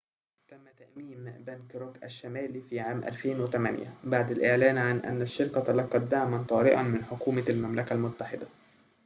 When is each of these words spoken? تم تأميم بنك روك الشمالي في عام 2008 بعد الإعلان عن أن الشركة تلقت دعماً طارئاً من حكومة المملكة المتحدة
تم 0.51 0.63
تأميم 0.77 1.33
بنك 1.39 1.75
روك 1.75 2.03
الشمالي 2.03 2.61
في 2.61 2.79
عام 2.79 3.03
2008 3.03 3.93
بعد 4.03 4.31
الإعلان 4.31 4.77
عن 4.77 4.99
أن 4.99 5.21
الشركة 5.21 5.59
تلقت 5.63 5.95
دعماً 6.01 6.43
طارئاً 6.43 6.81
من 6.81 7.03
حكومة 7.05 7.43
المملكة 7.49 7.93
المتحدة 7.93 8.47